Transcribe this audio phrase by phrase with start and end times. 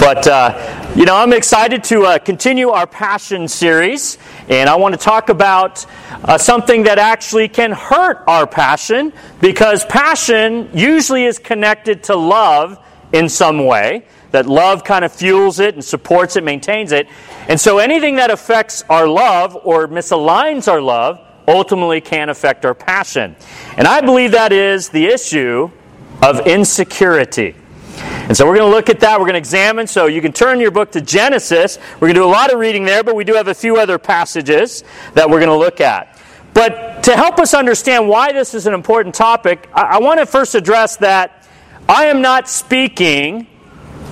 [0.00, 4.94] But, uh, you know, I'm excited to uh, continue our Passion series, and I want
[4.94, 5.86] to talk about
[6.24, 12.78] uh, something that actually can hurt our passion because passion usually is connected to love
[13.12, 14.06] in some way.
[14.32, 17.08] That love kind of fuels it and supports it, maintains it.
[17.48, 22.74] And so anything that affects our love or misaligns our love ultimately can affect our
[22.74, 23.36] passion.
[23.76, 25.70] And I believe that is the issue
[26.20, 27.54] of insecurity.
[28.26, 29.18] And so we're going to look at that.
[29.18, 29.86] We're going to examine.
[29.86, 31.78] So you can turn your book to Genesis.
[31.94, 33.76] We're going to do a lot of reading there, but we do have a few
[33.76, 34.82] other passages
[35.12, 36.18] that we're going to look at.
[36.54, 40.26] But to help us understand why this is an important topic, I, I want to
[40.26, 41.46] first address that
[41.88, 43.46] I am not speaking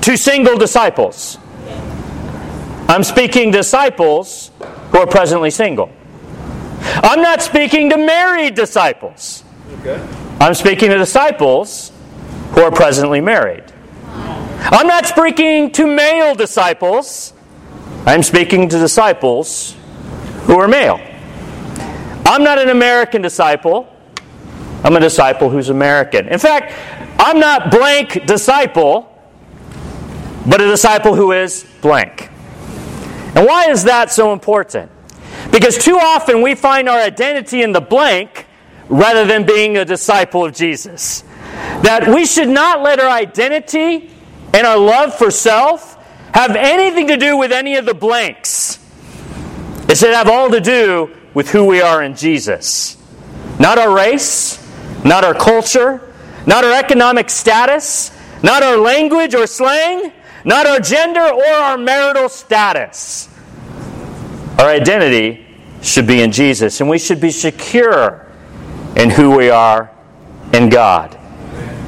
[0.02, 1.38] to single disciples.
[2.88, 4.50] I'm speaking disciples
[4.90, 5.90] who are presently single.
[6.82, 9.44] I'm not speaking to married disciples.
[9.80, 10.06] Okay.
[10.40, 11.92] I'm speaking to disciples
[12.50, 13.71] who are presently married.
[14.64, 17.32] I'm not speaking to male disciples.
[18.06, 19.74] I'm speaking to disciples
[20.44, 21.00] who are male.
[22.24, 23.88] I'm not an American disciple.
[24.84, 26.28] I'm a disciple who's American.
[26.28, 26.74] In fact,
[27.18, 29.08] I'm not blank disciple,
[30.46, 32.30] but a disciple who is blank.
[33.34, 34.92] And why is that so important?
[35.50, 38.46] Because too often we find our identity in the blank
[38.88, 41.24] rather than being a disciple of Jesus.
[41.82, 44.11] That we should not let our identity
[44.54, 45.96] and our love for self
[46.34, 48.78] have anything to do with any of the blanks.
[49.88, 52.96] It should have all to do with who we are in Jesus.
[53.58, 54.58] Not our race,
[55.04, 56.12] not our culture,
[56.46, 58.10] not our economic status,
[58.42, 60.12] not our language or slang,
[60.44, 63.28] not our gender or our marital status.
[64.58, 65.46] Our identity
[65.82, 68.26] should be in Jesus, and we should be secure
[68.96, 69.90] in who we are
[70.52, 71.18] in God.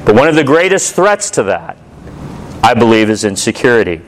[0.05, 1.74] But one of the greatest threats to that,
[2.65, 4.01] I believe, is insecurity.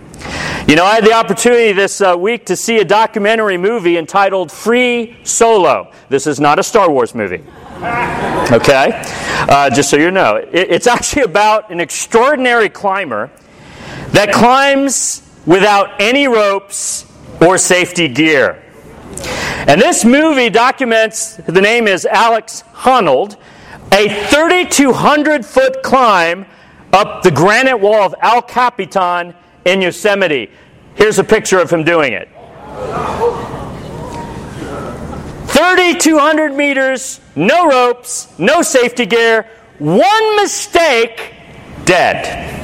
[0.68, 4.52] You know, I had the opportunity this uh, week to see a documentary movie entitled
[4.52, 5.92] Free Solo.
[6.10, 7.44] This is not a Star Wars movie.
[8.52, 9.00] Okay?
[9.48, 10.38] Uh, just so you know.
[10.38, 13.30] It, it's actually about an extraordinary climber
[14.08, 17.06] that climbs without any ropes
[17.40, 18.64] or safety gear.
[19.68, 23.38] And this movie documents, the name is Alex Honnold,
[23.92, 26.48] a 3,200 foot climb
[26.94, 30.50] up the granite wall of El Capitan in Yosemite.
[30.96, 32.30] Here's a picture of him doing it
[35.48, 39.48] 3,200 meters, no ropes, no safety gear,
[39.80, 41.34] one mistake,
[41.86, 42.56] dead.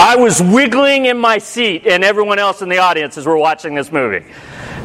[0.00, 3.74] I was wiggling in my seat, and everyone else in the audience as we're watching
[3.74, 4.24] this movie.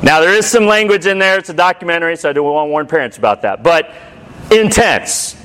[0.03, 1.39] Now, there is some language in there.
[1.39, 3.63] It's a documentary, so I don't want to warn parents about that.
[3.63, 3.93] But
[4.51, 5.35] intense.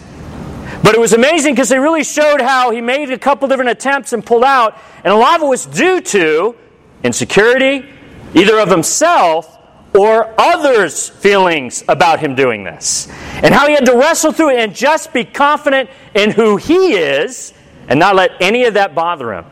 [0.82, 4.12] But it was amazing because they really showed how he made a couple different attempts
[4.12, 4.78] and pulled out.
[5.04, 6.56] And a lot of it was due to
[7.03, 7.88] insecurity,
[8.34, 9.59] either of himself
[9.94, 13.09] or others' feelings about him doing this.
[13.42, 16.94] And how he had to wrestle through it and just be confident in who he
[16.94, 17.53] is
[17.88, 19.44] and not let any of that bother him.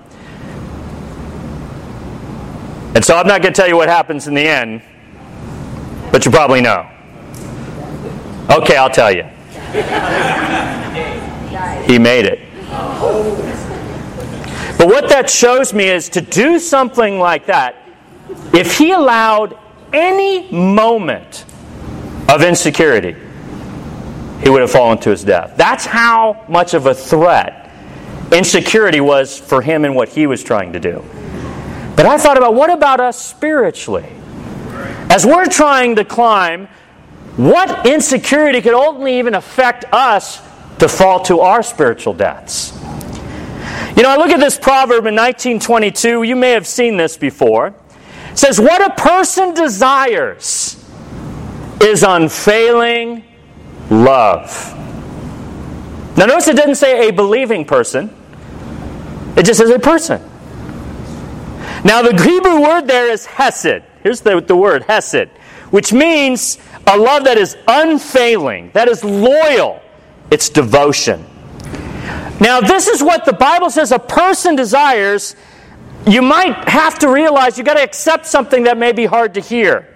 [2.95, 4.83] And so I'm not going to tell you what happens in the end,
[6.11, 6.89] but you probably know.
[8.51, 9.29] Okay, I'll tell you.
[11.87, 12.41] He made it.
[14.79, 17.77] But what that shows me is to do something like that,
[18.53, 19.59] if he allowed
[19.93, 21.45] any moment
[22.29, 23.17] of insecurity,
[24.43, 25.55] he would have fallen to his death.
[25.57, 27.65] That's how much of a threat
[28.33, 31.05] insecurity was for him and what he was trying to do.
[31.97, 34.09] But I thought about what about us spiritually?
[35.11, 36.69] As we're trying to climb,
[37.39, 40.43] what insecurity could ultimately even affect us
[40.81, 42.73] to fall to our spiritual deaths?
[43.97, 46.25] You know, I look at this proverb in 1922.
[46.25, 47.75] You may have seen this before.
[48.33, 50.85] It says, What a person desires
[51.81, 53.23] is unfailing
[53.89, 54.75] love.
[56.17, 58.13] Now, notice it didn't say a believing person,
[59.37, 60.21] it just says a person.
[61.85, 63.85] Now, the Hebrew word there is hesed.
[64.03, 65.29] Here's the, the word, hesed,
[65.71, 66.59] which means
[66.89, 69.83] a love that is unfailing, that is loyal.
[70.31, 71.25] It's devotion.
[72.41, 75.37] Now, this is what the Bible says a person desires.
[76.07, 79.41] You might have to realize you've got to accept something that may be hard to
[79.41, 79.95] hear.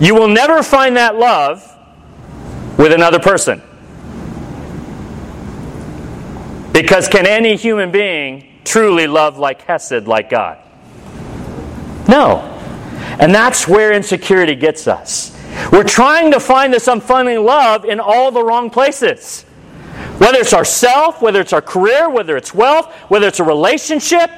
[0.00, 1.64] You will never find that love
[2.78, 3.60] with another person.
[6.72, 10.58] Because can any human being truly love like Hesed, like God?
[12.08, 12.38] No.
[13.18, 15.37] And that's where insecurity gets us.
[15.72, 19.42] We're trying to find this unfunding love in all the wrong places.
[20.18, 24.30] Whether it's our self, whether it's our career, whether it's wealth, whether it's a relationship,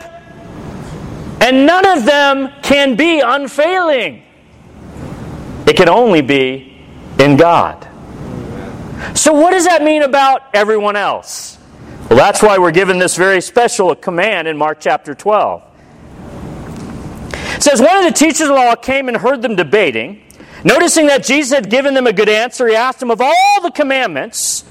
[1.42, 4.22] And none of them can be unfailing.
[5.66, 6.84] It can only be
[7.18, 7.88] in God.
[9.14, 11.58] So, what does that mean about everyone else?
[12.08, 15.62] Well, that's why we're given this very special command in Mark chapter 12.
[17.32, 20.22] It says, One of the teachers of the law came and heard them debating.
[20.64, 23.70] Noticing that Jesus had given them a good answer, he asked them, Of all the
[23.70, 24.62] commandments,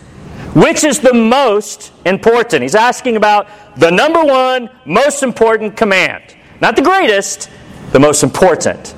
[0.53, 2.63] which is the most important?
[2.63, 3.47] He's asking about
[3.77, 6.35] the number one most important command.
[6.61, 7.49] Not the greatest,
[7.91, 8.95] the most important.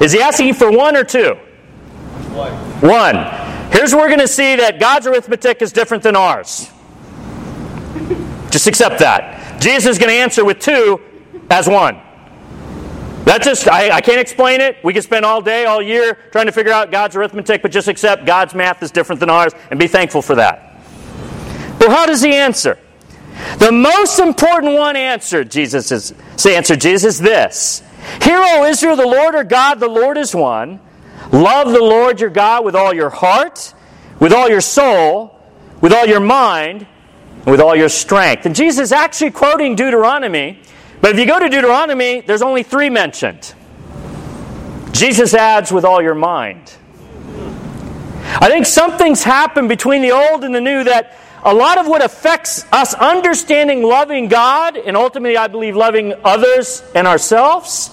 [0.00, 1.34] Is he asking for one or two?
[2.34, 2.52] One.
[2.80, 3.16] One.
[3.70, 6.70] Here's where we're going to see that God's arithmetic is different than ours.
[8.50, 9.60] Just accept that.
[9.60, 11.00] Jesus is going to answer with two
[11.50, 12.00] as one.
[13.24, 14.78] That's just, I, I, can't explain it.
[14.82, 17.86] We could spend all day, all year trying to figure out God's arithmetic, but just
[17.86, 20.76] accept God's math is different than ours and be thankful for that.
[21.78, 22.78] But how does he answer?
[23.58, 26.14] The most important one answered, Jesus is,
[26.44, 27.82] answer Jesus is this.
[28.22, 30.80] Hear, O Israel, the Lord our God, the Lord is one.
[31.32, 33.72] Love the Lord your God with all your heart,
[34.18, 35.40] with all your soul,
[35.80, 36.86] with all your mind,
[37.36, 38.46] and with all your strength.
[38.46, 40.60] And Jesus is actually quoting Deuteronomy
[41.02, 43.54] but if you go to Deuteronomy, there's only three mentioned.
[44.92, 46.74] Jesus adds, with all your mind.
[48.40, 52.04] I think something's happened between the old and the new that a lot of what
[52.04, 57.90] affects us understanding loving God and ultimately, I believe, loving others and ourselves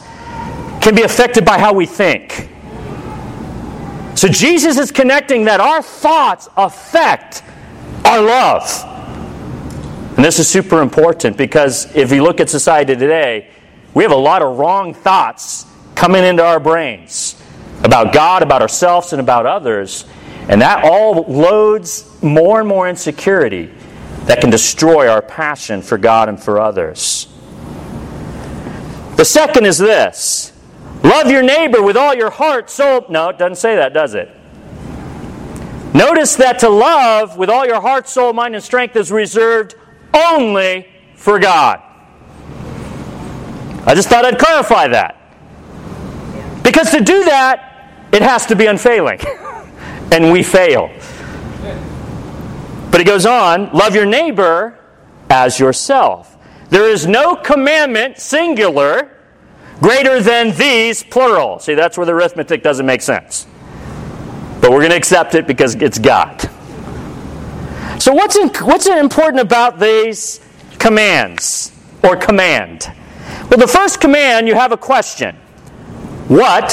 [0.81, 2.47] can be affected by how we think.
[4.15, 7.41] So Jesus is connecting that our thoughts affect
[8.05, 8.98] our love.
[10.19, 13.51] And this is super important because if you look at society today,
[13.93, 17.41] we have a lot of wrong thoughts coming into our brains
[17.85, 20.03] about God, about ourselves, and about others.
[20.49, 23.71] And that all loads more and more insecurity
[24.25, 27.29] that can destroy our passion for God and for others.
[29.15, 30.51] The second is this
[31.01, 33.05] love your neighbor with all your heart, soul.
[33.07, 34.29] No, it doesn't say that, does it?
[35.93, 39.75] Notice that to love with all your heart, soul, mind, and strength is reserved
[40.13, 41.81] only for God.
[43.85, 45.15] I just thought I'd clarify that.
[46.63, 49.19] Because to do that, it has to be unfailing.
[50.11, 50.89] and we fail.
[52.91, 54.79] But it goes on love your neighbor
[55.29, 56.37] as yourself.
[56.69, 59.11] There is no commandment, singular,
[59.79, 61.59] greater than these, plural.
[61.59, 63.47] See, that's where the arithmetic doesn't make sense.
[64.61, 66.48] But we're going to accept it because it's God.
[67.99, 70.39] So, what's, in, what's important about these
[70.79, 72.89] commands or command?
[73.49, 75.35] Well, the first command, you have a question
[76.29, 76.71] What?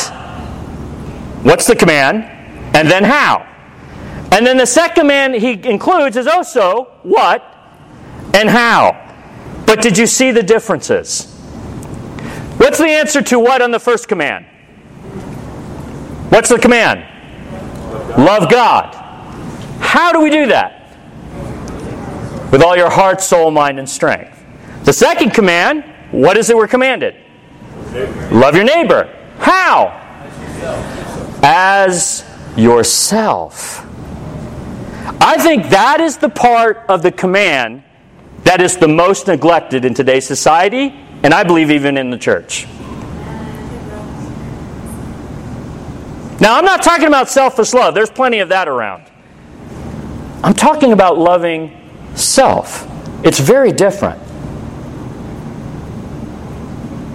[1.43, 2.25] What's the command?
[2.77, 3.45] And then how?
[4.33, 7.43] And then the second command he includes is also what
[8.35, 9.03] and how.
[9.67, 11.33] But did you see the differences?
[12.59, 14.45] What's the answer to what on the first command?
[16.31, 17.01] What's the command?
[18.17, 18.95] Love God.
[19.81, 20.76] How do we do that?
[22.51, 24.45] With all your heart, soul, mind, and strength.
[24.85, 27.17] The second command, what is it we're commanded?
[28.31, 29.13] Love your neighbor.
[29.39, 30.03] How?
[31.43, 32.25] As
[32.57, 33.85] yourself.
[35.21, 37.83] I think that is the part of the command
[38.45, 42.67] that is the most neglected in today's society, and I believe even in the church.
[46.41, 49.05] Now, I'm not talking about selfish love, there's plenty of that around.
[50.45, 51.86] I'm talking about loving
[52.17, 52.89] self.
[53.25, 54.21] It's very different.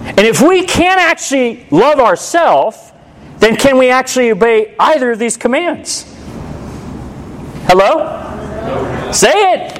[0.04, 2.92] And if we can't actually love ourselves,
[3.38, 6.04] then can we actually obey either of these commands?
[7.66, 9.10] Hello?
[9.12, 9.72] Say it.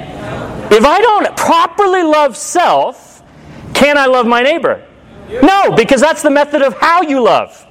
[0.71, 3.21] If I don't properly love self,
[3.73, 4.85] can I love my neighbor?
[5.41, 7.65] No, because that's the method of how you love.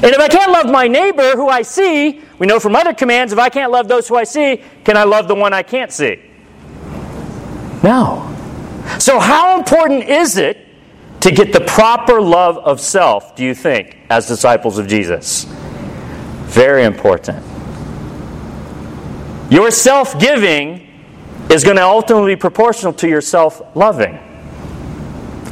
[0.00, 3.32] And if I can't love my neighbor who I see, we know from other commands,
[3.32, 5.90] if I can't love those who I see, can I love the one I can't
[5.90, 6.20] see?
[7.82, 8.24] No.
[9.00, 10.66] So, how important is it
[11.20, 15.46] to get the proper love of self, do you think, as disciples of Jesus?
[16.46, 17.44] Very important.
[19.50, 20.86] Your self giving
[21.50, 24.18] is going to ultimately be proportional to your self loving.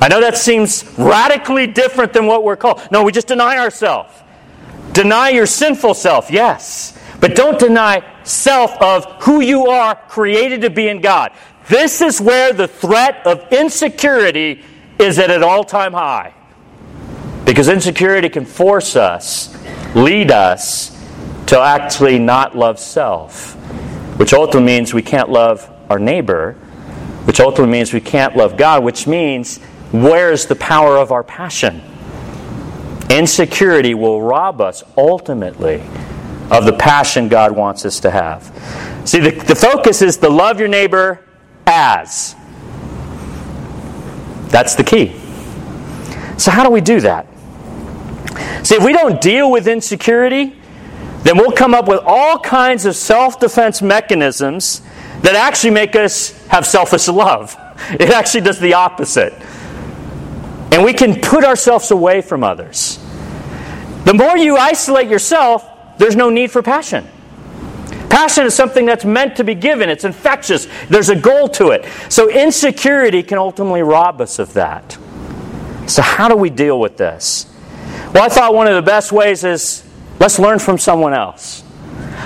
[0.01, 2.81] I know that seems radically different than what we're called.
[2.93, 4.13] No, we just deny ourselves.
[4.97, 6.99] Deny your sinful self, yes.
[7.21, 11.33] But don't deny self of who you are created to be in God.
[11.69, 14.65] This is where the threat of insecurity
[14.99, 16.33] is at an all time high.
[17.45, 19.55] Because insecurity can force us,
[19.95, 20.99] lead us
[21.49, 23.53] to actually not love self,
[24.19, 26.55] which ultimately means we can't love our neighbor,
[27.27, 29.59] which ultimately means we can't love God, which means
[29.93, 31.83] where's the power of our passion?
[33.11, 35.83] Insecurity will rob us ultimately
[36.51, 38.45] of the passion God wants us to have.
[39.05, 41.25] See, the, the focus is to love your neighbor
[41.67, 42.35] as.
[44.49, 45.15] That's the key.
[46.39, 47.27] So, how do we do that?
[48.63, 50.57] See, if we don't deal with insecurity,
[51.23, 54.83] then we'll come up with all kinds of self defense mechanisms
[55.23, 57.57] that actually make us have selfish love.
[57.91, 59.35] It actually does the opposite.
[60.73, 62.99] And we can put ourselves away from others.
[64.05, 65.69] The more you isolate yourself,
[65.99, 67.07] there's no need for passion.
[68.09, 71.85] Passion is something that's meant to be given, it's infectious, there's a goal to it.
[72.09, 74.97] So, insecurity can ultimately rob us of that.
[75.87, 77.53] So, how do we deal with this?
[78.15, 79.85] Well, I thought one of the best ways is
[80.19, 81.63] let's learn from someone else.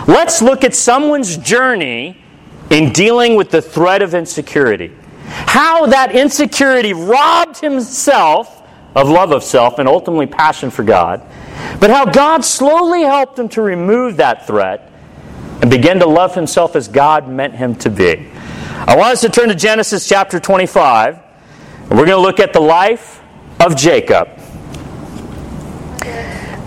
[0.06, 2.23] Let's look at someone's journey
[2.70, 4.92] in dealing with the threat of insecurity.
[5.30, 8.62] How that insecurity robbed himself
[8.94, 11.22] of love of self and ultimately passion for God,
[11.80, 14.90] but how God slowly helped him to remove that threat
[15.62, 18.28] and begin to love himself as God meant him to be.
[18.87, 22.52] I want us to turn to Genesis chapter 25, and we're going to look at
[22.52, 23.22] the life
[23.60, 24.28] of Jacob.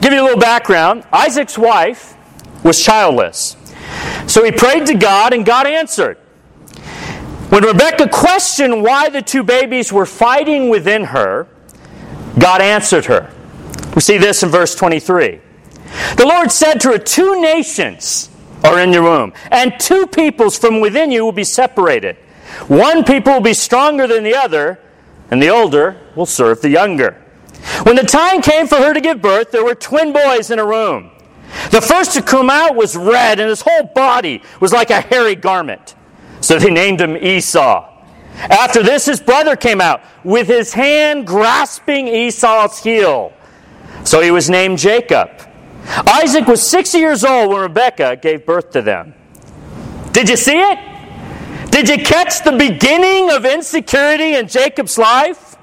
[0.01, 2.15] Give you a little background Isaac's wife
[2.63, 3.57] was childless.
[4.27, 6.17] So he prayed to God, and God answered.
[7.53, 11.47] When Rebekah questioned why the two babies were fighting within her,
[12.39, 13.31] God answered her.
[13.93, 15.39] We see this in verse 23.
[16.17, 18.31] The Lord said to her, Two nations
[18.63, 22.15] are in your womb, and two peoples from within you will be separated.
[22.69, 24.79] One people will be stronger than the other,
[25.29, 27.23] and the older will serve the younger.
[27.83, 30.65] When the time came for her to give birth, there were twin boys in a
[30.65, 31.11] room.
[31.69, 35.35] The first to come out was red, and his whole body was like a hairy
[35.35, 35.93] garment.
[36.43, 37.89] So they named him Esau.
[38.35, 43.31] After this, his brother came out with his hand grasping Esau's heel.
[44.03, 45.29] So he was named Jacob.
[46.05, 49.13] Isaac was 60 years old when Rebekah gave birth to them.
[50.11, 50.79] Did you see it?
[51.71, 55.55] Did you catch the beginning of insecurity in Jacob's life?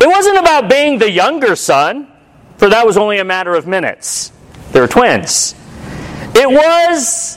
[0.00, 2.06] It wasn't about being the younger son,
[2.58, 4.30] for that was only a matter of minutes.
[4.70, 5.56] They were twins.
[6.36, 7.36] It was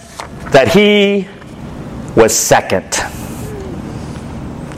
[0.51, 1.27] that he
[2.15, 2.85] was second.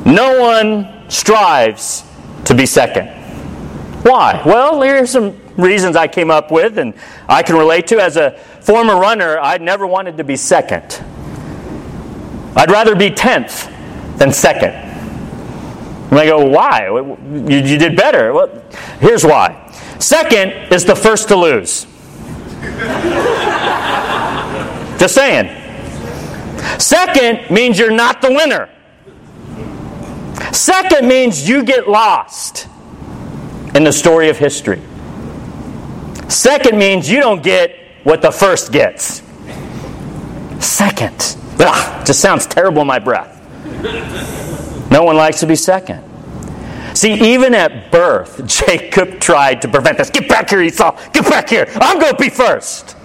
[0.06, 2.04] No one strives
[2.46, 3.08] to be second.
[4.04, 4.42] Why?
[4.46, 6.94] Well, here's some reasons I came up with and
[7.28, 8.02] I can relate to.
[8.02, 11.02] As a former runner, I never wanted to be second.
[12.56, 14.74] I'd rather be 10th than second.
[16.10, 16.88] And I go, why?
[16.88, 18.34] You, you did better.
[18.34, 18.64] Well,
[19.00, 19.70] here's why.
[20.00, 21.86] Second is the first to lose.
[25.00, 25.67] Just saying.
[26.80, 28.70] Second means you're not the winner.
[30.52, 32.68] Second means you get lost
[33.76, 34.82] in the story of history.
[36.30, 39.22] Second means you don't get what the first gets.
[40.60, 41.38] Second.
[41.60, 43.34] Ugh, just sounds terrible in my breath.
[44.92, 46.04] No one likes to be second.
[46.96, 50.10] See, even at birth, Jacob tried to prevent this.
[50.10, 50.98] Get back here, Esau.
[51.12, 51.68] Get back here.
[51.76, 52.96] I'm going to be first.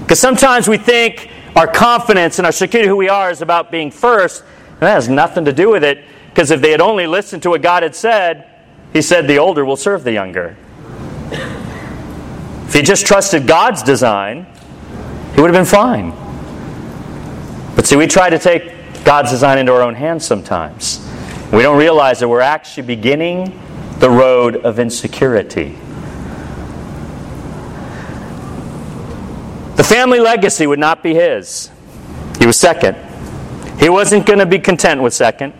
[0.00, 3.90] Because sometimes we think our confidence and our security, who we are, is about being
[3.90, 4.44] first.
[4.72, 6.04] And that has nothing to do with it.
[6.28, 8.48] Because if they had only listened to what God had said,
[8.92, 10.56] He said the older will serve the younger.
[12.66, 14.46] If he just trusted God's design,
[15.34, 16.10] he would have been fine.
[17.74, 21.00] But see, we try to take God's design into our own hands sometimes.
[21.52, 23.58] We don't realize that we're actually beginning
[23.98, 25.78] the road of insecurity.
[29.76, 31.70] The family legacy would not be his.
[32.38, 32.96] He was second.
[33.78, 35.52] He wasn't going to be content with second.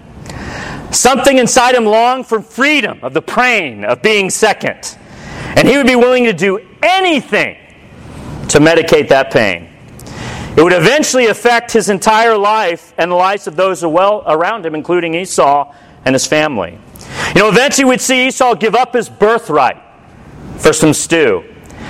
[0.90, 4.96] Something inside him longed for freedom of the pain of being second.
[5.56, 7.56] And he would be willing to do anything
[8.49, 9.68] to medicate that pain.
[10.56, 14.75] It would eventually affect his entire life and the lives of those well around him,
[14.75, 15.75] including Esau
[16.06, 16.78] and his family.
[17.35, 19.76] You know, eventually we'd see Esau give up his birthright
[20.56, 21.44] for some stew.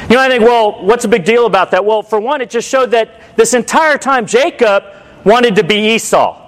[0.09, 1.85] You I think, well, what's a big deal about that?
[1.85, 4.85] Well, for one, it just showed that this entire time Jacob
[5.25, 6.43] wanted to be Esau.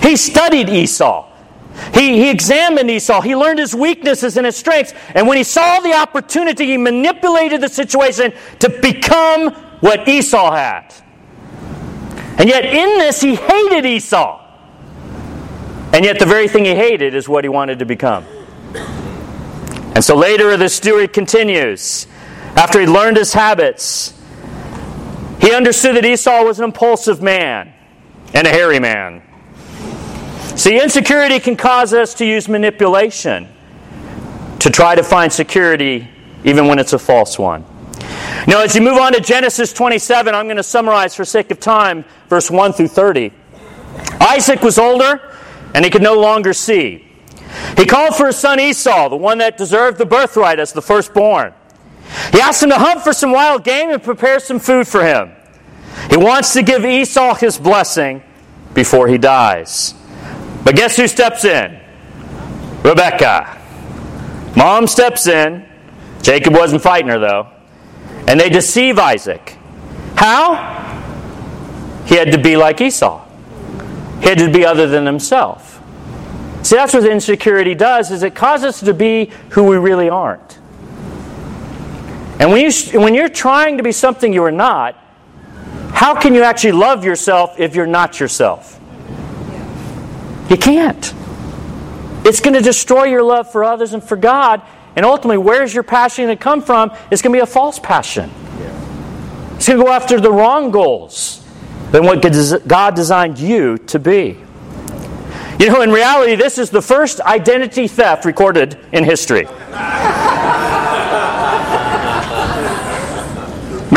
[0.00, 1.26] He studied Esau.
[1.94, 3.20] He, he examined Esau.
[3.20, 4.94] He learned his weaknesses and his strengths.
[5.14, 10.94] And when he saw the opportunity, he manipulated the situation to become what Esau had.
[12.38, 14.44] And yet, in this, he hated Esau.
[15.92, 18.24] And yet, the very thing he hated is what he wanted to become.
[19.94, 22.06] And so later, the story continues.
[22.56, 24.14] After he learned his habits,
[25.40, 27.72] he understood that Esau was an impulsive man
[28.34, 29.22] and a hairy man.
[30.56, 33.48] See, insecurity can cause us to use manipulation
[34.58, 36.08] to try to find security
[36.44, 37.64] even when it's a false one.
[38.46, 41.60] Now, as you move on to Genesis 27, I'm going to summarize for sake of
[41.60, 43.32] time verse 1 through 30.
[44.20, 45.34] Isaac was older
[45.74, 47.04] and he could no longer see.
[47.76, 51.54] He called for his son Esau, the one that deserved the birthright as the firstborn.
[52.32, 55.32] He asks him to hunt for some wild game and prepare some food for him.
[56.10, 58.22] He wants to give Esau his blessing
[58.74, 59.94] before he dies.
[60.64, 61.78] But guess who steps in?
[62.82, 63.56] Rebekah.
[64.56, 65.66] Mom steps in.
[66.22, 67.48] Jacob wasn't fighting her, though.
[68.26, 69.56] And they deceive Isaac.
[70.14, 70.76] How?
[72.06, 73.24] He had to be like Esau.
[74.20, 75.80] He had to be other than himself.
[76.62, 80.57] See, that's what insecurity does, is it causes us to be who we really aren't.
[82.38, 84.96] And when, you, when you're trying to be something you are not,
[85.92, 88.78] how can you actually love yourself if you're not yourself?
[90.48, 91.14] You can't.
[92.24, 94.62] It's going to destroy your love for others and for God.
[94.94, 96.92] And ultimately, where's your passion going to come from?
[97.10, 98.30] It's going to be a false passion.
[99.56, 101.44] It's going to go after the wrong goals
[101.90, 102.22] than what
[102.68, 104.38] God designed you to be.
[105.58, 109.46] You know, in reality, this is the first identity theft recorded in history.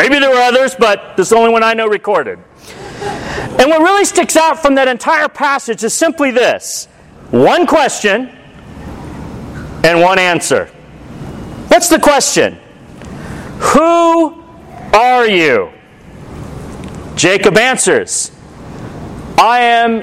[0.02, 2.40] Maybe there were others, but this is the only one I know recorded.
[3.00, 6.86] And what really sticks out from that entire passage is simply this
[7.30, 8.28] one question
[9.84, 10.66] and one answer.
[11.68, 12.58] What's the question?
[13.60, 14.42] Who
[14.92, 15.70] are you?
[17.14, 18.32] Jacob answers,
[19.38, 20.02] I am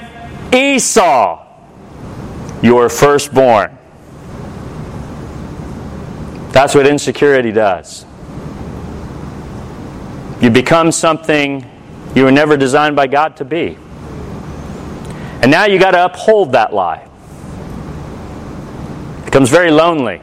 [0.53, 1.45] Esau,
[2.61, 3.77] your firstborn.
[6.53, 8.05] That's what insecurity does.
[10.41, 11.65] You become something
[12.15, 13.77] you were never designed by God to be.
[15.41, 17.07] And now you got to uphold that lie.
[19.19, 20.21] It becomes very lonely.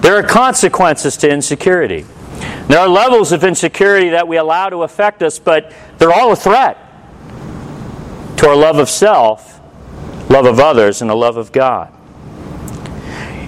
[0.00, 2.06] There are consequences to insecurity.
[2.68, 6.36] There are levels of insecurity that we allow to affect us, but they're all a
[6.36, 6.78] threat
[8.38, 9.60] to our love of self,
[10.30, 11.92] love of others, and the love of God.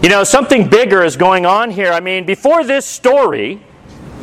[0.03, 1.93] You know, something bigger is going on here.
[1.93, 3.63] I mean, before this story,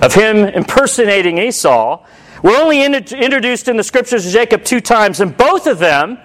[0.02, 2.06] of him impersonating Esau,
[2.42, 6.18] we're only in, introduced in the scriptures to Jacob two times, and both of them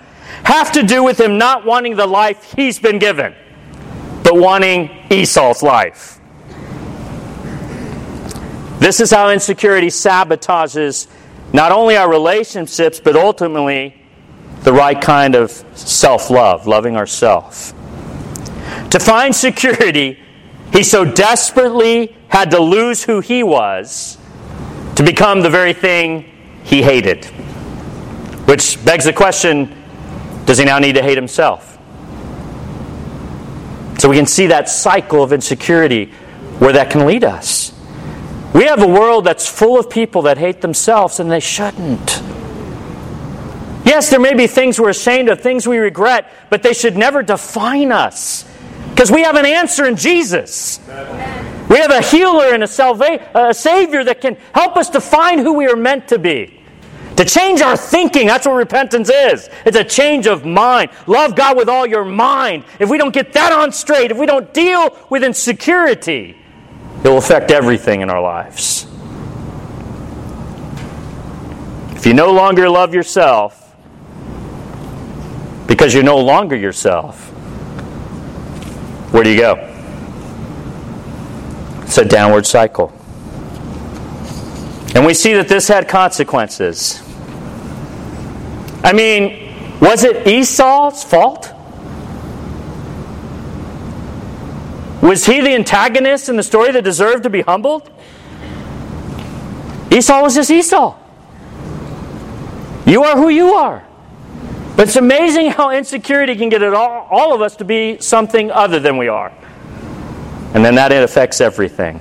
[0.45, 3.35] have to do with him not wanting the life he's been given,
[4.23, 6.21] but wanting Esau's life.
[8.79, 11.09] This is how insecurity sabotages
[11.53, 13.95] not only our relationships, but ultimately
[14.63, 17.73] the right kind of self love, loving ourselves.
[18.91, 20.19] To find security,
[20.75, 24.19] he so desperately had to lose who he was
[24.97, 26.25] to become the very thing
[26.65, 27.25] he hated.
[28.47, 29.81] Which begs the question
[30.47, 31.79] does he now need to hate himself?
[33.99, 36.07] So we can see that cycle of insecurity
[36.59, 37.73] where that can lead us.
[38.53, 42.21] We have a world that's full of people that hate themselves and they shouldn't.
[43.87, 47.23] Yes, there may be things we're ashamed of, things we regret, but they should never
[47.23, 48.45] define us.
[48.94, 50.78] Because we have an answer in Jesus.
[51.68, 55.54] We have a healer and a, salva- a Savior that can help us define who
[55.54, 56.61] we are meant to be.
[57.16, 59.48] To change our thinking, that's what repentance is.
[59.64, 60.90] It's a change of mind.
[61.09, 62.64] Love God with all your mind.
[62.78, 66.37] If we don't get that on straight, if we don't deal with insecurity,
[67.02, 68.87] it will affect everything in our lives.
[71.96, 73.74] If you no longer love yourself,
[75.66, 77.24] because you're no longer yourself,
[79.14, 79.55] where do you go?
[81.85, 82.92] It's a downward cycle.
[84.96, 87.00] And we see that this had consequences.
[88.83, 91.53] I mean, was it Esau's fault?
[95.00, 97.88] Was he the antagonist in the story that deserved to be humbled?
[99.92, 100.98] Esau was just Esau.
[102.85, 103.87] You are who you are.
[104.77, 108.81] But it's amazing how insecurity can get all, all of us to be something other
[108.81, 109.33] than we are.
[110.53, 112.01] And then that affects everything.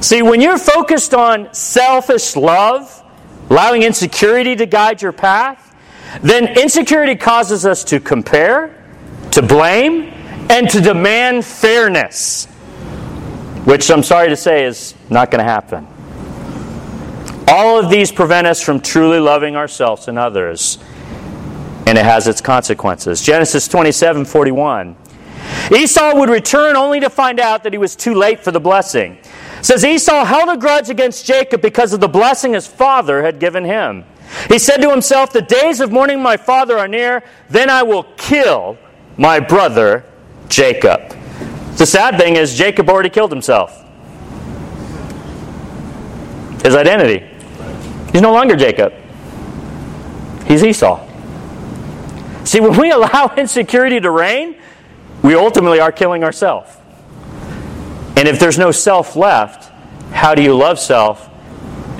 [0.00, 3.02] See, when you're focused on selfish love,
[3.50, 5.74] allowing insecurity to guide your path,
[6.22, 8.84] then insecurity causes us to compare,
[9.32, 10.12] to blame,
[10.50, 12.46] and to demand fairness,
[13.64, 15.88] which I'm sorry to say is not going to happen.
[17.48, 20.78] All of these prevent us from truly loving ourselves and others
[21.86, 23.22] and it has its consequences.
[23.22, 24.96] Genesis 27 41.
[25.74, 29.18] Esau would return only to find out that he was too late for the blessing.
[29.58, 33.38] It says Esau held a grudge against Jacob because of the blessing his father had
[33.38, 34.04] given him.
[34.48, 38.04] He said to himself, The days of mourning my father are near, then I will
[38.16, 38.78] kill
[39.16, 40.04] my brother
[40.48, 41.16] Jacob.
[41.76, 43.78] The sad thing is, Jacob already killed himself.
[46.64, 47.26] His identity.
[48.12, 48.92] He's no longer Jacob,
[50.46, 51.11] he's Esau.
[52.44, 54.56] See, when we allow insecurity to reign,
[55.22, 56.70] we ultimately are killing ourselves.
[58.16, 59.70] And if there's no self left,
[60.12, 61.28] how do you love self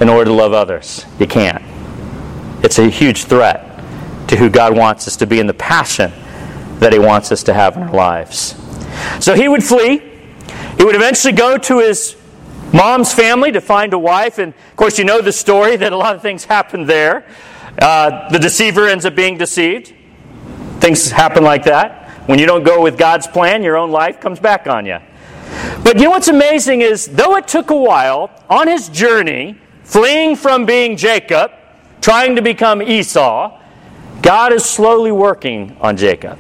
[0.00, 1.04] in order to love others?
[1.18, 1.62] You can't.
[2.64, 3.68] It's a huge threat
[4.28, 6.12] to who God wants us to be and the passion
[6.78, 8.56] that He wants us to have in our lives.
[9.20, 9.98] So he would flee.
[10.76, 12.16] He would eventually go to his
[12.72, 14.38] mom's family to find a wife.
[14.38, 17.26] And of course, you know the story that a lot of things happened there.
[17.80, 19.94] Uh, the deceiver ends up being deceived.
[20.82, 22.08] Things happen like that.
[22.26, 24.98] When you don't go with God's plan, your own life comes back on you.
[25.84, 30.34] But you know what's amazing is, though it took a while, on his journey, fleeing
[30.34, 31.52] from being Jacob,
[32.00, 33.60] trying to become Esau,
[34.22, 36.36] God is slowly working on Jacob.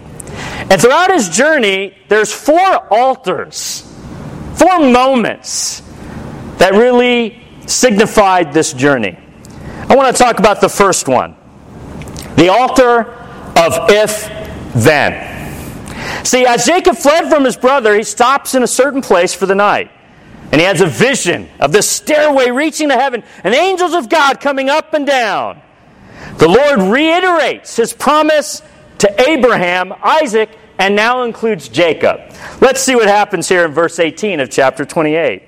[0.68, 3.82] And throughout his journey, there's four altars,
[4.54, 5.82] four moments
[6.58, 9.16] that really signified this journey.
[9.88, 11.36] I want to talk about the first one
[12.34, 13.21] the altar
[13.56, 14.28] of if
[14.74, 16.24] then.
[16.24, 19.54] See, as Jacob fled from his brother, he stops in a certain place for the
[19.54, 19.90] night.
[20.50, 24.38] And he has a vision of this stairway reaching to heaven and angels of God
[24.40, 25.62] coming up and down.
[26.36, 28.62] The Lord reiterates his promise
[28.98, 32.20] to Abraham, Isaac, and now includes Jacob.
[32.60, 35.42] Let's see what happens here in verse 18 of chapter 28.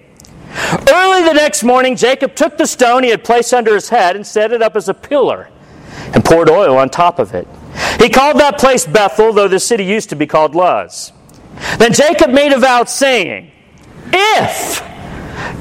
[0.90, 4.27] Early the next morning, Jacob took the stone he had placed under his head and
[4.27, 5.49] set it up as a pillar
[6.14, 7.47] and poured oil on top of it.
[7.98, 11.12] He called that place Bethel, though the city used to be called Luz.
[11.78, 13.50] Then Jacob made a vow, saying,
[14.12, 14.83] If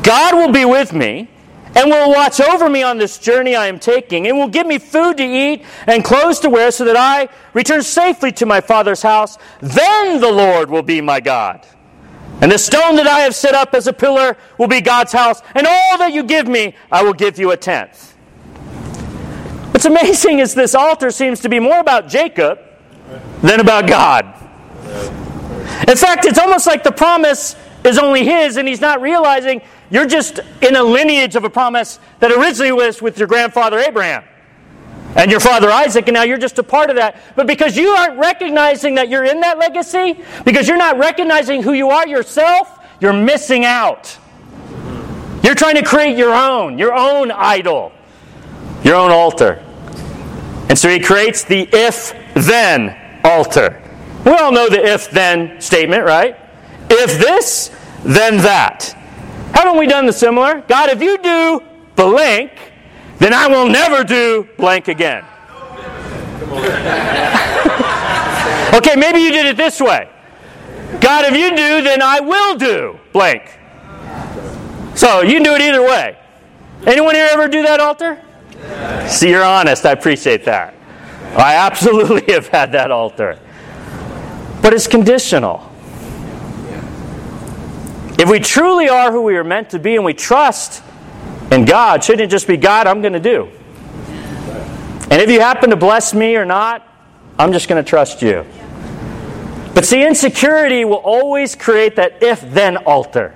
[0.03, 1.29] God will be with me,
[1.75, 4.77] and will watch over me on this journey I am taking, and will give me
[4.77, 9.01] food to eat and clothes to wear, so that I return safely to my father's
[9.01, 11.65] house, then the Lord will be my God.
[12.41, 15.41] And the stone that I have set up as a pillar will be God's house,
[15.55, 18.12] and all that you give me, I will give you a tenth.
[19.73, 22.59] What's amazing is this altar seems to be more about Jacob
[23.41, 24.25] than about God.
[25.87, 30.05] In fact, it's almost like the promise is only his, and he's not realizing you're
[30.05, 34.23] just in a lineage of a promise that originally was with your grandfather Abraham
[35.15, 37.19] and your father Isaac, and now you're just a part of that.
[37.35, 41.73] But because you aren't recognizing that you're in that legacy, because you're not recognizing who
[41.73, 44.17] you are yourself, you're missing out.
[45.43, 47.91] You're trying to create your own, your own idol,
[48.83, 49.63] your own altar.
[50.69, 53.81] And so he creates the if then altar.
[54.25, 56.37] We all know the if then statement, right?
[56.89, 57.71] If this,
[58.03, 58.93] then that.
[59.53, 60.61] Haven't we done the similar?
[60.61, 61.61] God, if you do
[61.95, 62.51] blank,
[63.19, 65.23] then I will never do blank again.
[68.75, 70.09] okay, maybe you did it this way.
[70.99, 73.59] God, if you do, then I will do blank.
[74.95, 76.17] So you can do it either way.
[76.85, 78.21] Anyone here ever do that altar?
[79.07, 79.85] See, you're honest.
[79.85, 80.73] I appreciate that.
[81.35, 83.39] I absolutely have had that altar.
[84.61, 85.69] But it's conditional.
[88.17, 90.83] If we truly are who we are meant to be and we trust
[91.51, 93.49] in God, shouldn't it just be God, I'm going to do?
[95.11, 96.87] And if you happen to bless me or not,
[97.37, 98.45] I'm just going to trust you.
[99.73, 103.35] But see, insecurity will always create that if then altar.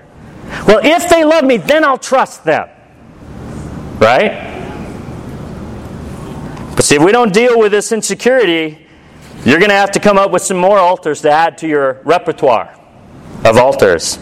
[0.67, 2.69] Well, if they love me, then I'll trust them.
[3.99, 4.56] Right?
[6.77, 8.85] But see, if we don't deal with this insecurity,
[9.43, 12.01] you're going to have to come up with some more altars to add to your
[12.03, 12.71] repertoire
[13.43, 14.19] of altars.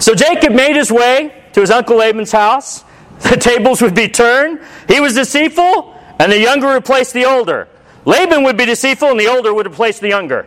[0.00, 2.84] So Jacob made his way to his uncle Laban's house.
[3.18, 4.60] The tables would be turned.
[4.88, 7.66] He was deceitful, and the younger replaced the older.
[8.04, 10.46] Laban would be deceitful, and the older would replace the younger.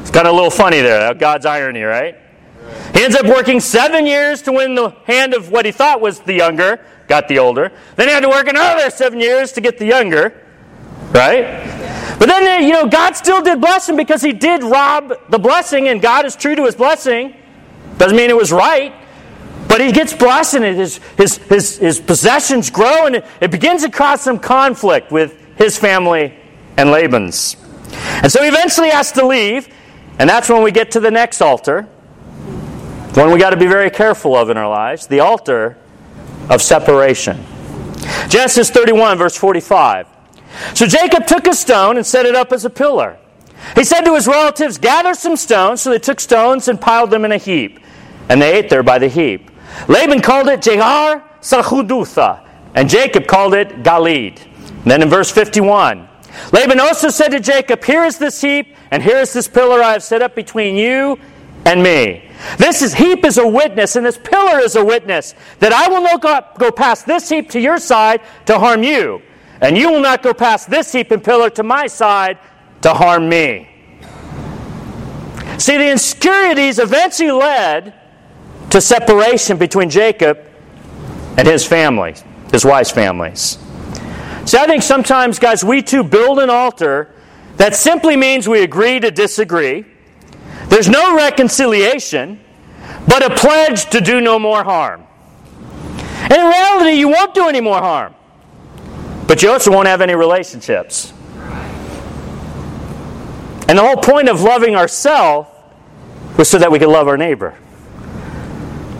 [0.00, 2.21] It's kind of a little funny there, God's irony, right?
[2.94, 6.20] He ends up working seven years to win the hand of what he thought was
[6.20, 7.72] the younger, got the older.
[7.96, 10.42] Then he had to work another seven years to get the younger,
[11.10, 11.44] right?
[12.18, 15.38] But then, uh, you know, God still did bless him because he did rob the
[15.38, 17.34] blessing, and God is true to his blessing.
[17.98, 18.94] Doesn't mean it was right.
[19.68, 23.82] But he gets blessed and his, his, his, his possessions grow and it, it begins
[23.84, 26.34] to cause some conflict with his family
[26.76, 27.56] and Laban's.
[28.22, 29.68] And so he eventually has to leave,
[30.18, 31.88] and that's when we get to the next altar.
[33.14, 35.76] One we got to be very careful of in our lives the altar
[36.48, 37.44] of separation.
[38.28, 40.08] Genesis 31, verse 45.
[40.74, 43.18] So Jacob took a stone and set it up as a pillar.
[43.74, 45.82] He said to his relatives, Gather some stones.
[45.82, 47.80] So they took stones and piled them in a heap,
[48.30, 49.50] and they ate there by the heap.
[49.88, 54.40] Laban called it Jegar Sahadutha, and Jacob called it Galeed.
[54.68, 56.08] And then in verse 51,
[56.52, 59.92] Laban also said to Jacob, Here is this heap, and here is this pillar I
[59.92, 61.18] have set up between you
[61.64, 62.28] and me.
[62.58, 66.02] This is, heap is a witness, and this pillar is a witness that I will
[66.02, 69.22] not go, go past this heap to your side to harm you,
[69.60, 72.38] and you will not go past this heap and pillar to my side
[72.82, 73.68] to harm me.
[75.58, 77.94] See, the insecurities eventually led
[78.70, 80.38] to separation between Jacob
[81.36, 82.14] and his family,
[82.50, 83.58] his wife's families.
[84.44, 87.14] See, I think sometimes, guys, we too build an altar
[87.58, 89.84] that simply means we agree to disagree.
[90.72, 92.40] There's no reconciliation,
[93.06, 95.04] but a pledge to do no more harm.
[96.22, 98.14] And in reality, you won't do any more harm,
[99.28, 101.12] but you also won't have any relationships.
[103.68, 105.50] And the whole point of loving ourselves
[106.38, 107.54] was so that we could love our neighbor.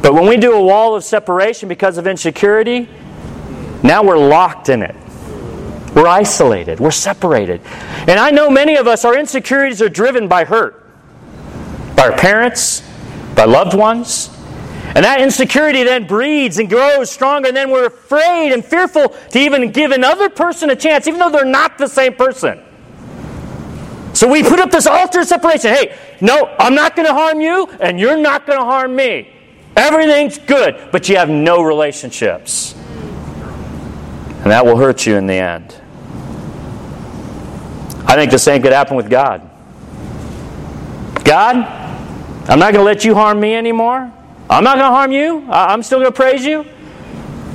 [0.03, 2.87] But when we do a wall of separation because of insecurity,
[3.83, 4.95] now we're locked in it.
[5.95, 6.81] We're isolated.
[6.81, 7.63] We're separated.
[8.07, 10.82] And I know many of us, our insecurities are driven by hurt,
[11.97, 12.83] by our parents,
[13.35, 14.31] by loved ones.
[14.95, 19.39] And that insecurity then breeds and grows stronger, and then we're afraid and fearful to
[19.39, 22.61] even give another person a chance, even though they're not the same person.
[24.13, 25.73] So we put up this altar of separation.
[25.73, 29.31] Hey, no, I'm not going to harm you, and you're not going to harm me.
[29.75, 32.75] Everything's good, but you have no relationships.
[32.75, 35.75] And that will hurt you in the end.
[38.07, 39.49] I think the same could happen with God.
[41.25, 41.82] God,
[42.49, 44.13] I'm not going to let you harm me anymore.
[44.51, 45.47] I'm not going to harm you.
[45.51, 46.67] I'm still going to praise you.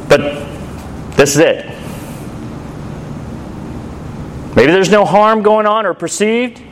[0.08, 0.22] But
[1.16, 1.66] this is it.
[4.56, 6.64] Maybe there's no harm going on or perceived,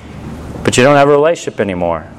[0.63, 2.09] but you don't have a relationship anymore.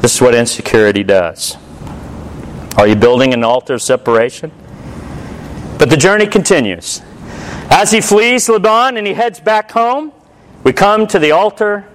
[0.00, 1.56] This is what insecurity does.
[2.76, 4.52] Are you building an altar of separation?
[5.78, 7.02] But the journey continues.
[7.70, 10.12] As he flees Laban and he heads back home,
[10.62, 11.88] we come to the altar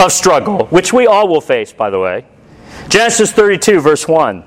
[0.00, 2.24] of struggle, which we all will face, by the way.
[2.88, 4.44] Genesis 32, verse 1.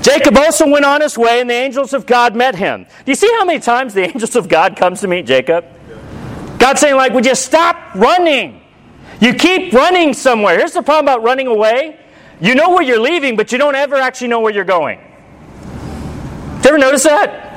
[0.00, 2.84] Jacob also went on his way, and the angels of God met him.
[2.84, 5.64] Do you see how many times the angels of God comes to meet Jacob?
[6.58, 8.62] God's saying, like, would you stop running?
[9.20, 10.56] You keep running somewhere.
[10.56, 11.98] Here's the problem about running away.
[12.40, 15.00] You know where you're leaving, but you don't ever actually know where you're going.
[16.56, 17.48] Did you ever notice that?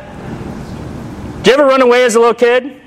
[1.38, 2.81] Did you ever run away as a little kid?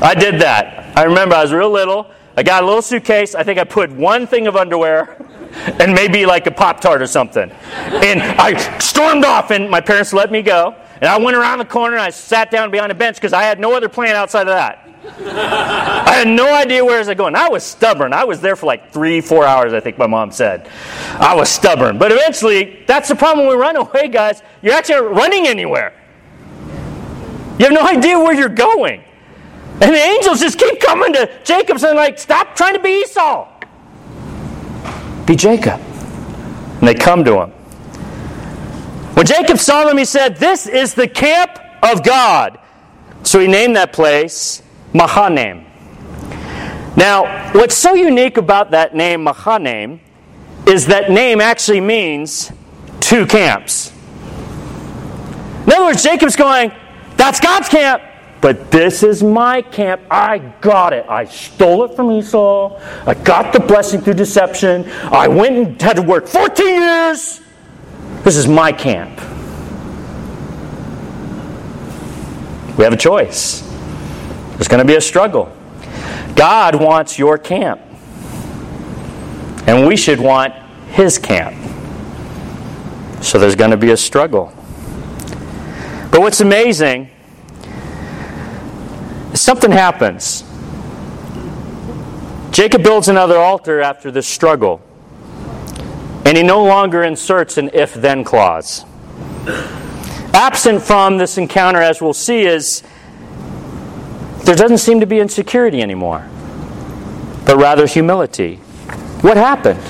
[0.00, 0.96] I did that.
[0.96, 2.10] I remember I was real little.
[2.36, 3.34] I got a little suitcase.
[3.34, 5.16] I think I put one thing of underwear
[5.80, 7.50] and maybe like a Pop Tart or something.
[7.50, 10.74] And I stormed off, and my parents let me go.
[11.00, 13.42] And I went around the corner and I sat down behind a bench because I
[13.42, 14.82] had no other plan outside of that.
[15.18, 17.34] I had no idea where was I was going.
[17.34, 18.12] I was stubborn.
[18.12, 20.68] I was there for like three, four hours, I think my mom said.
[21.12, 21.98] I was stubborn.
[21.98, 24.42] But eventually, that's the problem when we run away, guys.
[24.62, 25.92] You're actually running anywhere.
[27.58, 29.04] You have no idea where you're going.
[29.78, 33.46] And the angels just keep coming to Jacob saying, like, stop trying to be Esau.
[35.26, 35.80] Be Jacob.
[35.80, 37.50] And they come to him.
[39.16, 42.58] When Jacob saw them, he said, This is the camp of God.
[43.22, 44.62] So he named that place
[44.92, 45.64] Mahanaim.
[46.96, 50.00] Now, what's so unique about that name, Mahanaim,
[50.66, 52.50] is that name actually means
[53.00, 53.92] two camps.
[55.66, 56.72] In other words, Jacob's going,
[57.16, 58.02] that's God's camp.
[58.46, 60.02] But this is my camp.
[60.08, 61.04] I got it.
[61.08, 62.80] I stole it from Esau.
[63.04, 64.88] I got the blessing through deception.
[65.10, 67.40] I went and had to work 14 years.
[68.22, 69.18] This is my camp.
[72.78, 73.62] We have a choice.
[74.52, 75.52] There's going to be a struggle.
[76.36, 77.80] God wants your camp.
[79.66, 80.54] And we should want
[80.90, 81.56] His camp.
[83.24, 84.52] So there's going to be a struggle.
[86.12, 87.10] But what's amazing
[89.40, 90.44] something happens.
[92.50, 94.80] Jacob builds another altar after this struggle,
[96.24, 98.84] and he no longer inserts an if then clause.
[100.32, 102.82] Absent from this encounter, as we'll see, is
[104.44, 106.26] there doesn't seem to be insecurity anymore,
[107.44, 108.56] but rather humility.
[109.22, 109.82] What happened?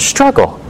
[0.00, 0.60] Struggle.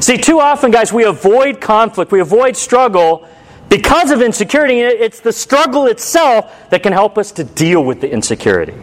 [0.00, 3.28] See, too often, guys, we avoid conflict, we avoid struggle
[3.72, 8.12] because of insecurity, it's the struggle itself that can help us to deal with the
[8.12, 8.74] insecurity.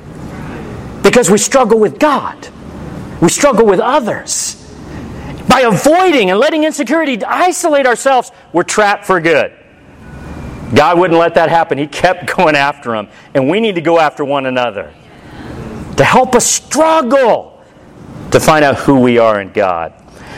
[1.03, 2.49] Because we struggle with God,
[3.21, 4.55] we struggle with others.
[5.47, 9.53] By avoiding and letting insecurity isolate ourselves, we're trapped for good.
[10.73, 11.77] God wouldn't let that happen.
[11.77, 13.09] He kept going after them.
[13.35, 14.91] And we need to go after one another
[15.97, 17.63] to help us struggle
[18.31, 19.93] to find out who we are in God.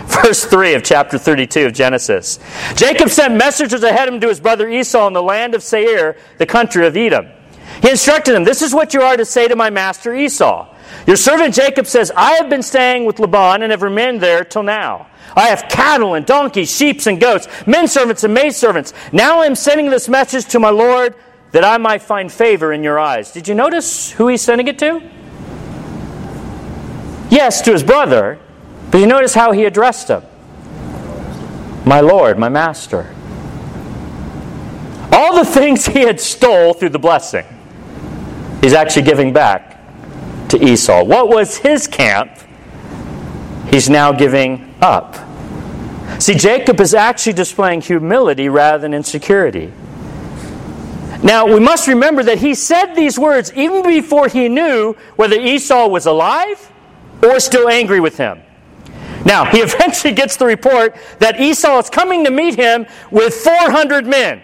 [0.06, 2.40] Verse 3 of chapter 32 of Genesis.
[2.76, 6.18] Jacob sent messengers ahead of him to his brother Esau in the land of Seir,
[6.38, 7.28] the country of Edom.
[7.82, 10.68] He instructed him, This is what you are to say to my master Esau.
[11.08, 14.64] Your servant Jacob says, I have been staying with Laban and have remained there till
[14.64, 15.08] now.
[15.36, 18.94] I have cattle and donkeys, sheep and goats, men servants and maid servants.
[19.12, 21.16] Now I am sending this message to my Lord
[21.52, 23.32] that I might find favor in your eyes.
[23.32, 25.02] Did you notice who he's sending it to?
[27.30, 28.40] Yes, to his brother,
[28.92, 30.24] but you notice how he addressed him
[31.86, 33.14] My Lord, my master.
[35.14, 37.46] All the things he had stole through the blessing,
[38.62, 39.78] he's actually giving back
[40.50, 41.04] to Esau.
[41.04, 42.32] What was his camp,
[43.70, 45.18] he's now giving up.
[46.20, 49.72] See, Jacob is actually displaying humility rather than insecurity.
[51.24, 55.88] Now, we must remember that he said these words even before he knew whether Esau
[55.88, 56.72] was alive
[57.24, 58.42] or still angry with him.
[59.26, 64.06] Now, he eventually gets the report that Esau is coming to meet him with 400
[64.06, 64.44] men.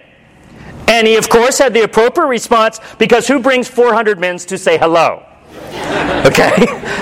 [0.87, 4.77] And he, of course, had the appropriate response because who brings 400 men to say
[4.77, 5.23] hello?
[6.25, 6.51] Okay?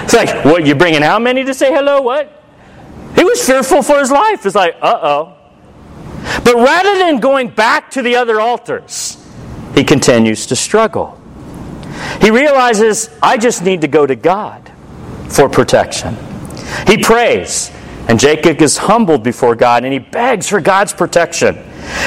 [0.03, 2.01] It's like, what, you bringing how many to say hello?
[2.01, 2.43] What?
[3.15, 4.45] He was fearful for his life.
[4.45, 5.37] It's like, uh oh.
[6.43, 9.17] But rather than going back to the other altars,
[9.73, 11.19] he continues to struggle.
[12.21, 14.71] He realizes, I just need to go to God
[15.29, 16.15] for protection.
[16.87, 17.71] He prays,
[18.07, 21.57] and Jacob is humbled before God and he begs for God's protection.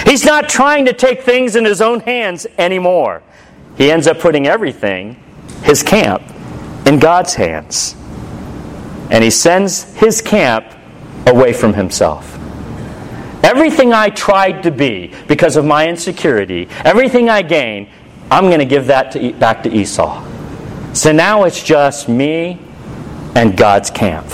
[0.07, 3.23] He's not trying to take things in his own hands anymore.
[3.77, 5.21] He ends up putting everything,
[5.62, 6.23] his camp,
[6.87, 7.97] in God's hands.
[9.11, 10.66] And he sends his camp
[11.27, 12.35] away from himself.
[13.42, 17.88] Everything I tried to be because of my insecurity, everything I gained,
[18.31, 20.25] I'm going to give that to, back to Esau.
[20.92, 22.61] So now it's just me
[23.34, 24.26] and God's camp.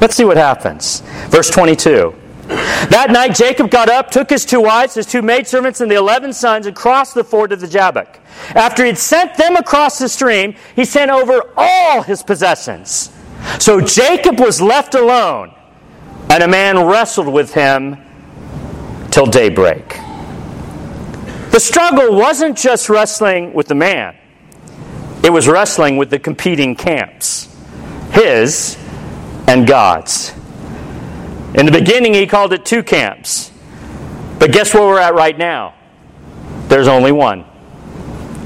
[0.00, 1.00] Let's see what happens.
[1.28, 2.14] Verse 22.
[2.48, 6.32] That night Jacob got up, took his two wives, his two maidservants, and the eleven
[6.32, 8.18] sons, and crossed the ford of the Jabbok.
[8.54, 13.10] After he had sent them across the stream, he sent over all his possessions.
[13.58, 15.54] So Jacob was left alone,
[16.30, 17.96] and a man wrestled with him
[19.10, 19.88] till daybreak.
[21.52, 24.16] The struggle wasn't just wrestling with the man,
[25.22, 27.51] it was wrestling with the competing camps
[28.12, 28.76] his
[29.48, 30.32] and God's.
[31.54, 33.50] In the beginning, he called it two camps.
[34.38, 35.74] But guess where we're at right now?
[36.68, 37.44] There's only one.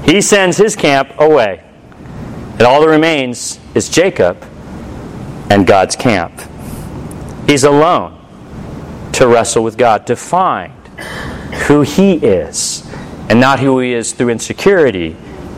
[0.03, 1.63] He sends his camp away.
[2.53, 4.43] And all that remains is Jacob
[5.49, 6.41] and God's camp.
[7.47, 8.13] He's alone
[9.13, 10.73] to wrestle with God, to find
[11.67, 12.85] who he is,
[13.29, 15.15] and not who he is through insecurity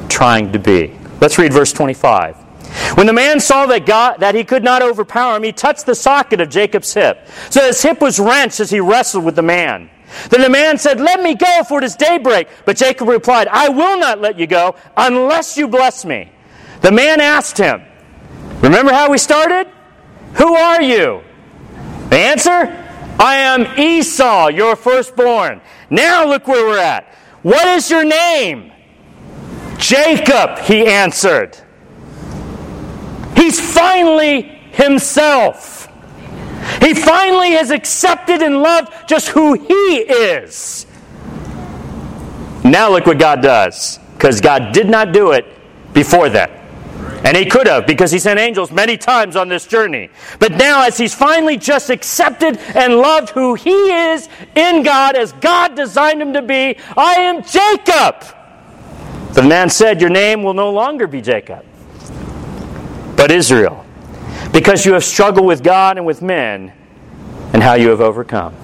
[0.08, 0.98] trying to be.
[1.20, 2.49] Let's read verse 25.
[2.96, 5.96] When the man saw that, God, that he could not overpower him, he touched the
[5.96, 7.28] socket of Jacob's hip.
[7.50, 9.90] So his hip was wrenched as he wrestled with the man.
[10.30, 12.48] Then the man said, Let me go, for it is daybreak.
[12.66, 16.32] But Jacob replied, I will not let you go unless you bless me.
[16.82, 17.84] The man asked him,
[18.62, 19.68] Remember how we started?
[20.36, 21.22] Who are you?
[22.10, 22.86] The answer,
[23.20, 25.62] I am Esau, your firstborn.
[25.90, 27.14] Now look where we're at.
[27.42, 28.72] What is your name?
[29.78, 31.58] Jacob, he answered.
[33.36, 35.88] He's finally himself.
[36.82, 40.86] He finally has accepted and loved just who he is.
[42.64, 44.00] Now look what God does.
[44.14, 45.46] Because God did not do it
[45.94, 46.52] before that.
[47.24, 50.10] And he could have, because he sent angels many times on this journey.
[50.40, 55.32] But now, as he's finally just accepted and loved who he is in God, as
[55.34, 58.26] God designed him to be, I am Jacob.
[59.34, 61.66] The man said, Your name will no longer be Jacob
[63.30, 63.86] but Israel,
[64.52, 66.74] because you have struggled with God and with men,
[67.54, 68.56] and how you have overcome.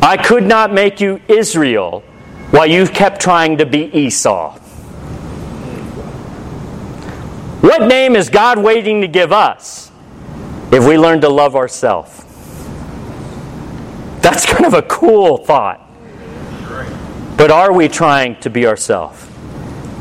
[0.00, 2.00] I could not make you Israel
[2.50, 4.56] while you've kept trying to be Esau.
[7.60, 9.90] What name is God waiting to give us
[10.72, 12.24] if we learn to love ourselves?
[14.22, 15.86] That's kind of a cool thought.
[17.36, 19.22] But are we trying to be ourselves?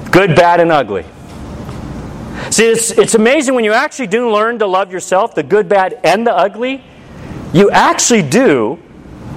[0.09, 1.03] Good, bad, and ugly.
[2.53, 5.99] See, it's, it's amazing when you actually do learn to love yourself, the good, bad,
[6.03, 6.83] and the ugly,
[7.51, 8.77] you actually do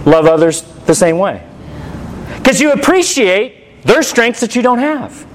[0.05, 1.43] love others the same way.
[2.37, 5.27] Because you appreciate their strengths that you don't have.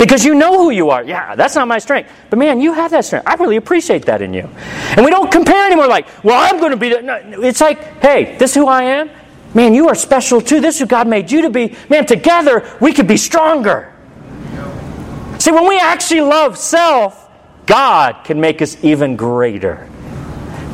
[0.00, 1.04] Because you know who you are.
[1.04, 2.10] Yeah, that's not my strength.
[2.28, 3.28] But man, you have that strength.
[3.28, 4.50] I really appreciate that in you.
[4.96, 7.00] And we don't compare anymore like, well, I'm going to be.
[7.00, 9.10] No, it's like, hey, this is who I am.
[9.54, 10.60] Man, you are special too.
[10.60, 11.76] This is who God made you to be.
[11.88, 13.94] Man, together we could be stronger.
[15.38, 17.26] See, when we actually love self,
[17.68, 19.88] God can make us even greater.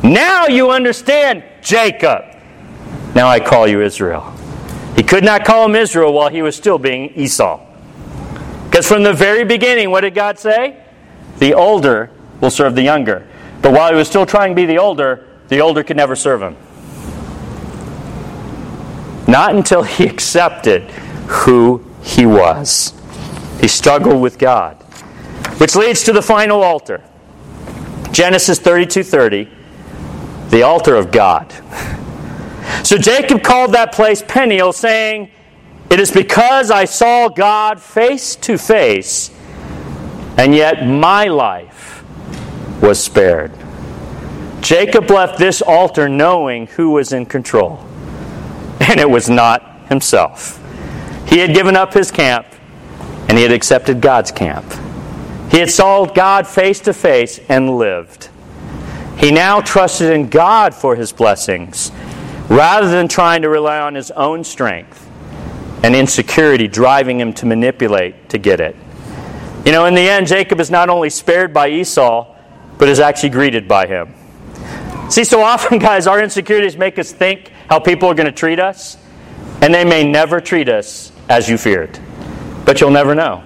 [0.01, 2.23] Now you understand, Jacob.
[3.13, 4.33] Now I call you Israel.
[4.95, 7.59] He could not call him Israel while he was still being Esau.
[8.63, 10.81] Because from the very beginning, what did God say?
[11.39, 13.27] The older will serve the younger.
[13.61, 16.41] But while he was still trying to be the older, the older could never serve
[16.41, 16.55] him.
[19.27, 20.83] Not until he accepted
[21.27, 22.93] who he was.
[23.59, 24.84] He struggled with God.
[25.57, 27.01] Which leads to the final altar.
[28.11, 29.49] Genesis 32:30,
[30.49, 31.53] the altar of God.
[32.83, 35.31] So Jacob called that place Peniel, saying,
[35.89, 39.31] It is because I saw God face to face,
[40.37, 42.03] and yet my life
[42.81, 43.51] was spared.
[44.61, 47.85] Jacob left this altar knowing who was in control,
[48.79, 50.61] and it was not himself.
[51.27, 52.47] He had given up his camp,
[53.27, 54.65] and he had accepted God's camp.
[55.55, 58.27] He had saw God face to face and lived.
[59.17, 61.93] He now trusted in God for his blessings
[62.49, 65.09] rather than trying to rely on his own strength
[65.81, 68.75] and insecurity driving him to manipulate to get it.
[69.65, 72.35] You know, in the end, Jacob is not only spared by Esau,
[72.77, 74.13] but is actually greeted by him.
[75.09, 78.59] See, so often, guys, our insecurities make us think how people are going to treat
[78.59, 78.97] us,
[79.61, 81.97] and they may never treat us as you feared.
[82.65, 83.41] But you'll never know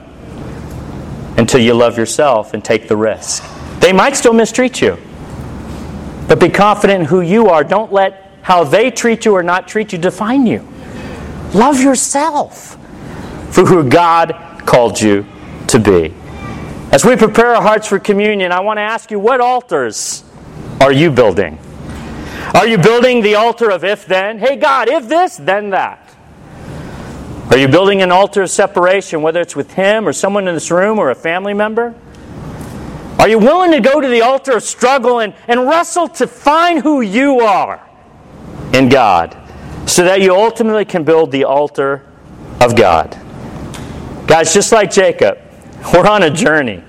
[1.39, 3.43] until you love yourself and take the risk.
[3.79, 4.97] They might still mistreat you,
[6.27, 7.63] but be confident in who you are.
[7.63, 10.67] Don't let how they treat you or not treat you define you.
[11.53, 12.77] Love yourself
[13.51, 14.35] for who God
[14.65, 15.25] called you
[15.67, 16.13] to be.
[16.91, 20.23] As we prepare our hearts for communion, I want to ask you what altars
[20.81, 21.57] are you building?
[22.53, 24.39] Are you building the altar of if then?
[24.39, 26.09] Hey, God, if this, then that.
[27.49, 30.71] Are you building an altar of separation, whether it's with Him or someone in this
[30.71, 31.95] room or a family member?
[33.17, 36.81] Are you willing to go to the altar of struggle and, and wrestle to find
[36.81, 37.85] who you are?
[38.73, 39.35] in God
[39.85, 42.05] so that you ultimately can build the altar
[42.61, 43.17] of God.
[44.27, 45.39] Guys, just like Jacob,
[45.93, 46.83] we're on a journey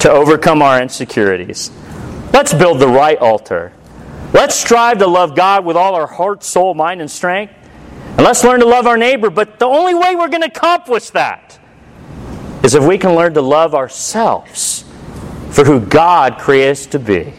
[0.00, 1.70] to overcome our insecurities.
[2.32, 3.72] Let's build the right altar.
[4.32, 7.54] Let's strive to love God with all our heart, soul, mind, and strength.
[8.18, 9.30] And let's learn to love our neighbor.
[9.30, 11.56] But the only way we're going to accomplish that
[12.64, 14.84] is if we can learn to love ourselves
[15.52, 17.32] for who God created us to be.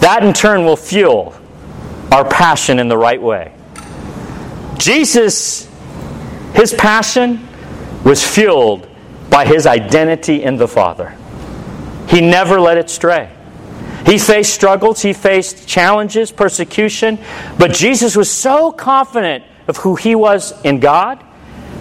[0.00, 1.32] That in turn will fuel
[2.10, 3.52] our passion in the right way.
[4.78, 5.70] Jesus,
[6.54, 7.46] his passion
[8.04, 8.88] was fueled
[9.30, 11.16] by his identity in the Father.
[12.08, 13.30] He never let it stray.
[14.08, 17.18] He faced struggles, he faced challenges, persecution,
[17.58, 21.22] but Jesus was so confident of who he was in God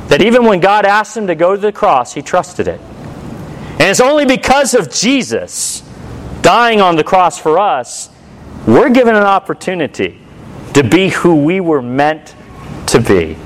[0.09, 2.81] that even when God asked him to go to the cross, he trusted it.
[3.79, 5.83] And it's only because of Jesus
[6.41, 8.09] dying on the cross for us
[8.67, 10.19] we're given an opportunity
[10.73, 12.35] to be who we were meant
[12.87, 13.37] to be.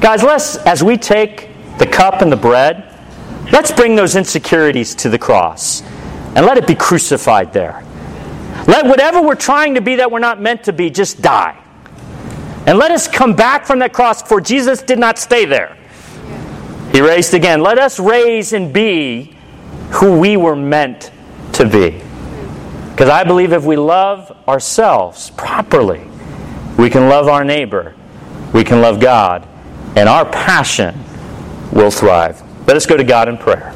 [0.00, 2.98] Guys, let's, as we take the cup and the bread,
[3.52, 5.82] let's bring those insecurities to the cross
[6.34, 7.85] and let it be crucified there.
[8.66, 11.56] Let whatever we're trying to be that we're not meant to be just die.
[12.66, 15.76] And let us come back from that cross, for Jesus did not stay there.
[16.90, 17.60] He raised again.
[17.60, 19.36] Let us raise and be
[19.90, 21.12] who we were meant
[21.52, 22.02] to be.
[22.90, 26.02] Because I believe if we love ourselves properly,
[26.78, 27.94] we can love our neighbor,
[28.52, 29.46] we can love God,
[29.96, 30.98] and our passion
[31.72, 32.42] will thrive.
[32.66, 33.75] Let us go to God in prayer.